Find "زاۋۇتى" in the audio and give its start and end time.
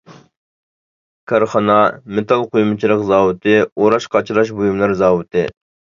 3.11-3.55, 5.03-5.45